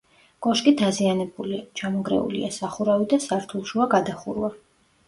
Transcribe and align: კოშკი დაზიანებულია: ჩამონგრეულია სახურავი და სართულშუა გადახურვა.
კოშკი 0.45 0.71
დაზიანებულია: 0.79 1.59
ჩამონგრეულია 1.81 2.51
სახურავი 2.59 3.09
და 3.15 3.21
სართულშუა 3.29 3.93
გადახურვა. 3.97 4.57